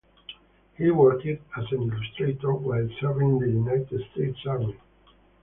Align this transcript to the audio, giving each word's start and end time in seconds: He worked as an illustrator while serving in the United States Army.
He 0.79 0.89
worked 0.89 1.27
as 1.27 1.71
an 1.71 1.83
illustrator 1.91 2.55
while 2.55 2.89
serving 2.99 3.33
in 3.33 3.39
the 3.39 3.47
United 3.49 4.01
States 4.11 4.39
Army. 4.47 4.75